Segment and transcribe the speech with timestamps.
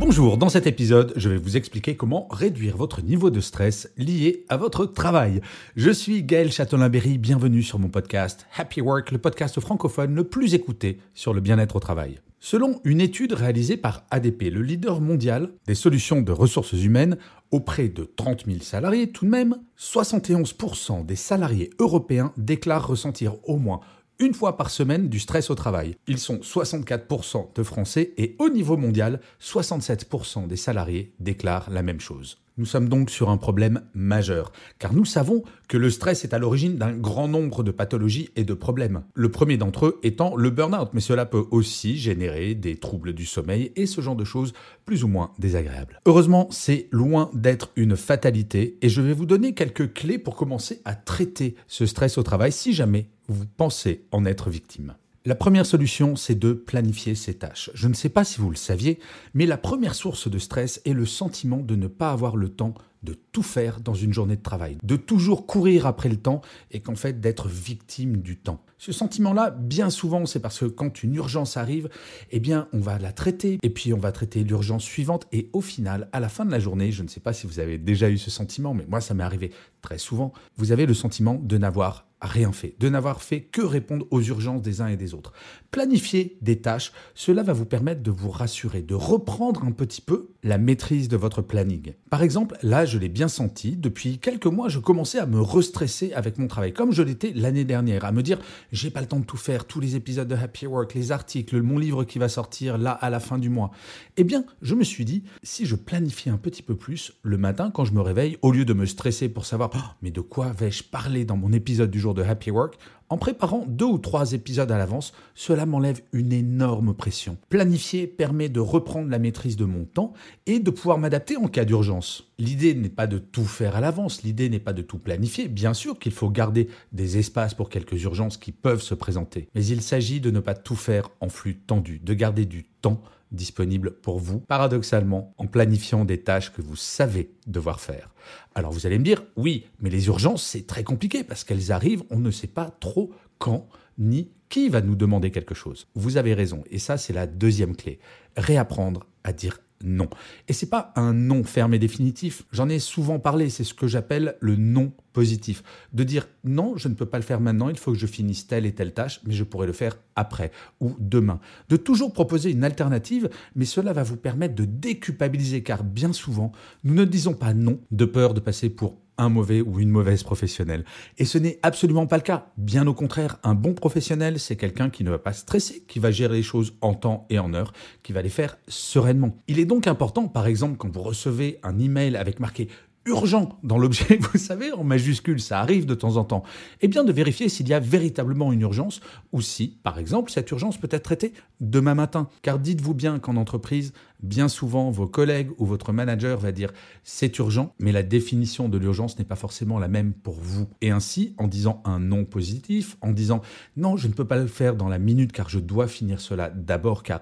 [0.00, 4.46] Bonjour, dans cet épisode, je vais vous expliquer comment réduire votre niveau de stress lié
[4.48, 5.42] à votre travail.
[5.76, 10.54] Je suis Gaël Châtelain-Berry, bienvenue sur mon podcast Happy Work, le podcast francophone le plus
[10.54, 12.18] écouté sur le bien-être au travail.
[12.38, 17.18] Selon une étude réalisée par ADP, le leader mondial des solutions de ressources humaines,
[17.50, 23.58] auprès de 30 000 salariés tout de même, 71% des salariés européens déclarent ressentir au
[23.58, 23.80] moins
[24.20, 25.96] une fois par semaine du stress au travail.
[26.06, 32.00] Ils sont 64% de Français et au niveau mondial, 67% des salariés déclarent la même
[32.00, 32.38] chose.
[32.60, 36.38] Nous sommes donc sur un problème majeur, car nous savons que le stress est à
[36.38, 39.02] l'origine d'un grand nombre de pathologies et de problèmes.
[39.14, 43.24] Le premier d'entre eux étant le burn-out, mais cela peut aussi générer des troubles du
[43.24, 44.52] sommeil et ce genre de choses
[44.84, 46.02] plus ou moins désagréables.
[46.04, 50.82] Heureusement, c'est loin d'être une fatalité et je vais vous donner quelques clés pour commencer
[50.84, 54.96] à traiter ce stress au travail si jamais vous pensez en être victime.
[55.26, 57.70] La première solution, c'est de planifier ses tâches.
[57.74, 58.98] Je ne sais pas si vous le saviez,
[59.34, 62.72] mais la première source de stress est le sentiment de ne pas avoir le temps
[63.02, 66.80] de tout faire dans une journée de travail, de toujours courir après le temps et
[66.80, 68.62] qu'en fait d'être victime du temps.
[68.78, 71.90] Ce sentiment-là, bien souvent, c'est parce que quand une urgence arrive,
[72.30, 75.60] eh bien, on va la traiter et puis on va traiter l'urgence suivante et au
[75.60, 78.08] final, à la fin de la journée, je ne sais pas si vous avez déjà
[78.08, 81.58] eu ce sentiment, mais moi ça m'est arrivé très souvent, vous avez le sentiment de
[81.58, 85.32] n'avoir rien fait, de n'avoir fait que répondre aux urgences des uns et des autres.
[85.70, 90.30] Planifier des tâches, cela va vous permettre de vous rassurer, de reprendre un petit peu
[90.42, 91.94] la maîtrise de votre planning.
[92.10, 96.12] Par exemple, là, je l'ai bien senti, depuis quelques mois, je commençais à me restresser
[96.12, 98.38] avec mon travail, comme je l'étais l'année dernière, à me dire,
[98.72, 101.60] j'ai pas le temps de tout faire, tous les épisodes de Happy Work, les articles,
[101.62, 103.70] mon livre qui va sortir là à la fin du mois.
[104.16, 107.70] Eh bien, je me suis dit, si je planifiais un petit peu plus le matin
[107.72, 110.52] quand je me réveille, au lieu de me stresser pour savoir, oh, mais de quoi
[110.52, 112.78] vais-je parler dans mon épisode du jour de Happy Work,
[113.10, 117.36] en préparant deux ou trois épisodes à l'avance, cela m'enlève une énorme pression.
[117.48, 120.12] Planifier permet de reprendre la maîtrise de mon temps
[120.46, 122.30] et de pouvoir m'adapter en cas d'urgence.
[122.38, 125.48] L'idée n'est pas de tout faire à l'avance, l'idée n'est pas de tout planifier.
[125.48, 129.66] Bien sûr qu'il faut garder des espaces pour quelques urgences qui peuvent se présenter, mais
[129.66, 133.02] il s'agit de ne pas tout faire en flux tendu, de garder du temps
[133.32, 138.12] disponible pour vous, paradoxalement, en planifiant des tâches que vous savez devoir faire.
[138.54, 142.02] Alors vous allez me dire, oui, mais les urgences, c'est très compliqué parce qu'elles arrivent,
[142.10, 143.68] on ne sait pas trop quand
[143.98, 145.86] ni qui va nous demander quelque chose.
[145.94, 148.00] Vous avez raison, et ça c'est la deuxième clé.
[148.36, 150.08] Réapprendre à dire non.
[150.48, 152.44] Et c'est pas un non ferme et définitif.
[152.52, 153.48] J'en ai souvent parlé.
[153.48, 155.62] C'est ce que j'appelle le non positif.
[155.92, 157.68] De dire non, je ne peux pas le faire maintenant.
[157.68, 160.52] Il faut que je finisse telle et telle tâche, mais je pourrais le faire après
[160.80, 161.40] ou demain.
[161.68, 166.52] De toujours proposer une alternative, mais cela va vous permettre de déculpabiliser car bien souvent,
[166.84, 168.98] nous ne disons pas non de peur de passer pour
[169.28, 170.84] mauvais ou une mauvaise professionnelle.
[171.18, 172.46] Et ce n'est absolument pas le cas.
[172.56, 176.10] Bien au contraire, un bon professionnel, c'est quelqu'un qui ne va pas stresser, qui va
[176.10, 177.72] gérer les choses en temps et en heure,
[178.02, 179.36] qui va les faire sereinement.
[179.48, 182.68] Il est donc important, par exemple, quand vous recevez un email avec marqué
[183.10, 186.42] urgent dans l'objet, vous savez, en majuscule, ça arrive de temps en temps,
[186.80, 189.00] et eh bien de vérifier s'il y a véritablement une urgence
[189.32, 192.28] ou si, par exemple, cette urgence peut être traitée demain matin.
[192.42, 196.72] Car dites-vous bien qu'en entreprise, bien souvent, vos collègues ou votre manager va dire
[197.04, 200.68] c'est urgent, mais la définition de l'urgence n'est pas forcément la même pour vous.
[200.80, 203.42] Et ainsi, en disant un non positif, en disant
[203.76, 206.50] non, je ne peux pas le faire dans la minute car je dois finir cela
[206.50, 207.20] d'abord car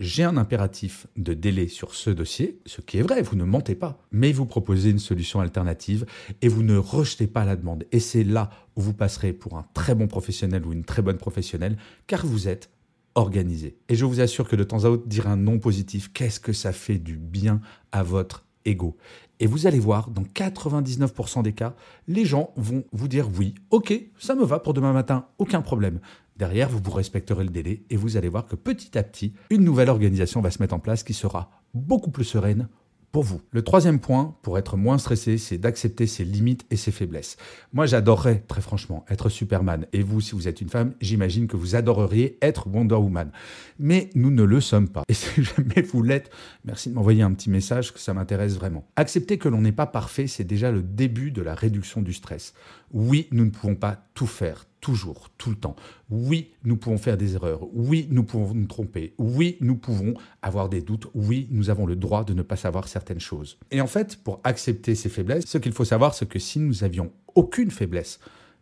[0.00, 3.74] j'ai un impératif de délai sur ce dossier, ce qui est vrai, vous ne mentez
[3.74, 6.06] pas, mais vous proposez une solution alternative
[6.40, 7.84] et vous ne rejetez pas la demande.
[7.92, 11.18] Et c'est là où vous passerez pour un très bon professionnel ou une très bonne
[11.18, 12.70] professionnelle, car vous êtes
[13.14, 13.76] organisé.
[13.90, 16.54] Et je vous assure que de temps à autre, dire un non positif, qu'est-ce que
[16.54, 17.60] ça fait du bien
[17.92, 18.96] à votre ego?
[19.38, 21.74] Et vous allez voir, dans 99% des cas,
[22.08, 26.00] les gens vont vous dire oui, ok, ça me va pour demain matin, aucun problème.
[26.40, 29.62] Derrière, vous vous respecterez le délai et vous allez voir que petit à petit, une
[29.62, 32.66] nouvelle organisation va se mettre en place qui sera beaucoup plus sereine,
[33.12, 33.42] pour vous.
[33.50, 37.36] Le troisième point, pour être moins stressé, c'est d'accepter ses limites et ses faiblesses.
[37.74, 39.84] Moi, j'adorerais, très franchement, être Superman.
[39.92, 43.30] Et vous, si vous êtes une femme, j'imagine que vous adoreriez être Wonder Woman.
[43.78, 45.02] Mais nous ne le sommes pas.
[45.08, 46.30] Et si jamais vous l'êtes,
[46.64, 48.86] merci de m'envoyer un petit message, que ça m'intéresse vraiment.
[48.96, 52.54] Accepter que l'on n'est pas parfait, c'est déjà le début de la réduction du stress.
[52.92, 55.76] Oui, nous ne pouvons pas tout faire toujours, tout le temps.
[56.10, 57.60] Oui, nous pouvons faire des erreurs.
[57.72, 59.14] Oui, nous pouvons nous tromper.
[59.18, 61.08] Oui, nous pouvons avoir des doutes.
[61.14, 63.58] Oui, nous avons le droit de ne pas savoir certaines choses.
[63.70, 66.84] Et en fait, pour accepter ces faiblesses, ce qu'il faut savoir, c'est que si nous
[66.84, 68.18] avions aucune faiblesse,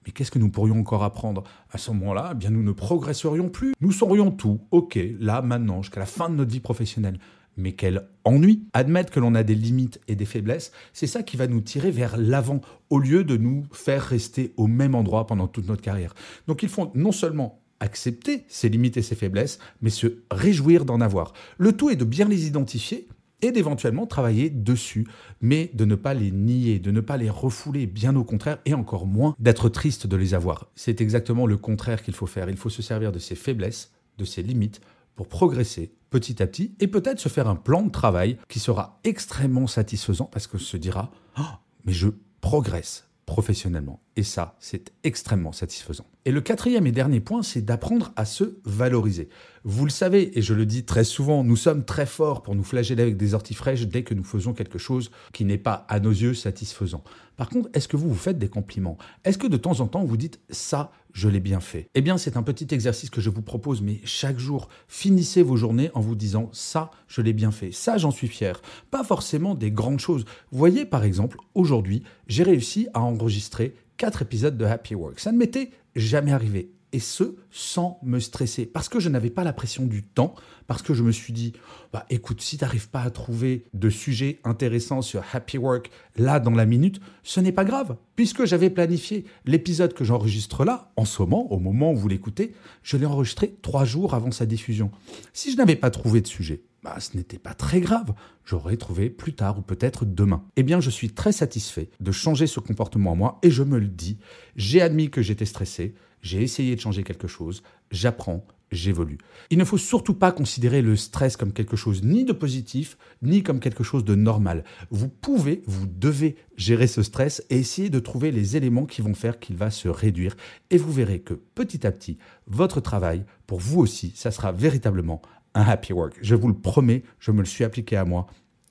[0.06, 3.48] mais qu'est-ce que nous pourrions encore apprendre À ce moment-là, eh bien nous ne progresserions
[3.48, 3.74] plus.
[3.80, 7.18] Nous saurions tout, ok, là, maintenant, jusqu'à la fin de notre vie professionnelle.
[7.58, 11.36] Mais quel ennui Admettre que l'on a des limites et des faiblesses, c'est ça qui
[11.36, 15.48] va nous tirer vers l'avant, au lieu de nous faire rester au même endroit pendant
[15.48, 16.14] toute notre carrière.
[16.46, 21.00] Donc il faut non seulement accepter ses limites et ses faiblesses, mais se réjouir d'en
[21.00, 21.32] avoir.
[21.58, 23.08] Le tout est de bien les identifier
[23.42, 25.06] et d'éventuellement travailler dessus,
[25.40, 28.74] mais de ne pas les nier, de ne pas les refouler, bien au contraire, et
[28.74, 30.70] encore moins d'être triste de les avoir.
[30.74, 32.50] C'est exactement le contraire qu'il faut faire.
[32.50, 34.80] Il faut se servir de ses faiblesses, de ses limites,
[35.14, 39.00] pour progresser petit à petit et peut-être se faire un plan de travail qui sera
[39.04, 41.42] extrêmement satisfaisant parce que se dira oh,
[41.84, 42.08] mais je
[42.40, 44.00] progresse professionnellement.
[44.16, 46.06] Et ça, c'est extrêmement satisfaisant.
[46.24, 49.28] Et le quatrième et dernier point, c'est d'apprendre à se valoriser.
[49.64, 52.64] Vous le savez, et je le dis très souvent, nous sommes très forts pour nous
[52.64, 56.00] flageller avec des orties fraîches dès que nous faisons quelque chose qui n'est pas à
[56.00, 57.04] nos yeux satisfaisant.
[57.36, 58.96] Par contre, est-ce que vous vous faites des compliments?
[59.24, 62.16] Est-ce que de temps en temps vous dites ça, je l'ai bien fait Eh bien,
[62.16, 66.00] c'est un petit exercice que je vous propose, mais chaque jour, finissez vos journées en
[66.00, 68.62] vous disant ça, je l'ai bien fait, ça, j'en suis fier.
[68.92, 70.24] Pas forcément des grandes choses.
[70.52, 75.18] Voyez, par exemple, aujourd'hui, j'ai réussi à enregistrer quatre épisodes de Happy Work.
[75.18, 78.66] Ça ne m'était jamais arrivé et ce, sans me stresser.
[78.66, 80.34] Parce que je n'avais pas la pression du temps,
[80.66, 81.52] parce que je me suis dit,
[81.92, 86.40] bah écoute, si tu n'arrives pas à trouver de sujets intéressants sur Happy Work là
[86.40, 91.04] dans la minute, ce n'est pas grave, puisque j'avais planifié l'épisode que j'enregistre là, en
[91.04, 94.90] ce moment, au moment où vous l'écoutez, je l'ai enregistré trois jours avant sa diffusion.
[95.32, 98.14] Si je n'avais pas trouvé de sujet, bah, ce n'était pas très grave.
[98.44, 100.44] J'aurais trouvé plus tard ou peut-être demain.
[100.56, 103.78] Eh bien, je suis très satisfait de changer ce comportement à moi et je me
[103.78, 104.18] le dis.
[104.56, 109.18] J'ai admis que j'étais stressé, j'ai essayé de changer quelque chose, j'apprends, j'évolue.
[109.50, 113.42] Il ne faut surtout pas considérer le stress comme quelque chose ni de positif, ni
[113.42, 114.64] comme quelque chose de normal.
[114.90, 119.14] Vous pouvez, vous devez gérer ce stress et essayer de trouver les éléments qui vont
[119.14, 120.36] faire qu'il va se réduire.
[120.70, 125.22] Et vous verrez que petit à petit, votre travail, pour vous aussi, ça sera véritablement
[125.54, 126.18] un happy work.
[126.20, 128.26] Je vous le promets, je me le suis appliqué à moi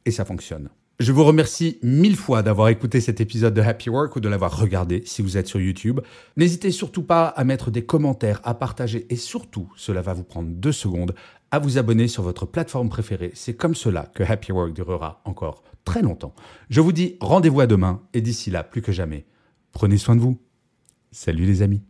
[0.05, 0.69] et ça fonctionne.
[0.99, 4.59] Je vous remercie mille fois d'avoir écouté cet épisode de Happy Work ou de l'avoir
[4.59, 5.99] regardé si vous êtes sur YouTube.
[6.37, 10.49] N'hésitez surtout pas à mettre des commentaires, à partager et surtout, cela va vous prendre
[10.49, 11.13] deux secondes,
[11.51, 13.31] à vous abonner sur votre plateforme préférée.
[13.35, 16.33] C'est comme cela que Happy Work durera encore très longtemps.
[16.71, 19.27] Je vous dis rendez-vous à demain et d'ici là, plus que jamais,
[19.73, 20.41] prenez soin de vous.
[21.11, 21.83] Salut les amis.